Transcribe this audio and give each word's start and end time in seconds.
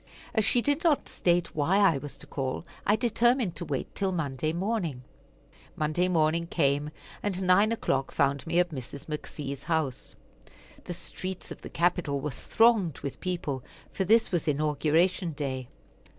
As 0.33 0.43
she 0.43 0.63
did 0.63 0.83
not 0.83 1.07
state 1.07 1.55
why 1.55 1.77
I 1.77 1.99
was 1.99 2.17
to 2.17 2.25
call, 2.25 2.65
I 2.87 2.95
determined 2.95 3.55
to 3.57 3.65
wait 3.65 3.93
till 3.93 4.11
Monday 4.11 4.51
morning. 4.51 5.03
Monday 5.75 6.07
morning 6.07 6.47
came, 6.47 6.89
and 7.21 7.43
nine 7.43 7.71
o'clock 7.71 8.09
found 8.11 8.47
me 8.47 8.57
at 8.57 8.71
Mrs. 8.71 9.05
McC.'s 9.05 9.65
house. 9.65 10.15
The 10.85 10.95
streets 10.95 11.51
of 11.51 11.61
the 11.61 11.69
capital 11.69 12.19
were 12.19 12.31
thronged 12.31 12.97
with 13.01 13.19
people, 13.19 13.63
for 13.91 14.03
this 14.03 14.31
was 14.31 14.47
Inauguration 14.47 15.33
day. 15.33 15.67